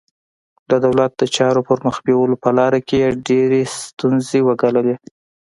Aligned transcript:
د 0.69 0.71
دولت 0.85 1.11
د 1.19 1.23
چارو 1.35 1.61
پر 1.67 1.77
مخ 1.85 1.95
بیولو 2.05 2.35
په 2.43 2.49
لاره 2.57 2.79
کې 2.87 2.95
یې 3.03 3.09
ډېرې 3.27 3.61
ستونزې 3.81 4.39
وګاللې. 4.47 4.95